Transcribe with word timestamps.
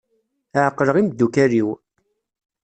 Ɛeqleɣ 0.65 0.95
imeddukal-iw. 0.97 1.69